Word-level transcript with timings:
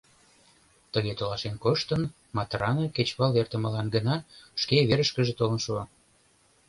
Тыге 0.93 1.13
толашен 1.19 1.55
коштын, 1.63 2.01
Матрана 2.35 2.85
кечывал 2.95 3.31
эртымылан 3.41 3.87
гына 3.95 4.15
шке 4.61 4.77
верышкыже 4.89 5.33
толын 5.39 5.59
шуо. 5.65 5.83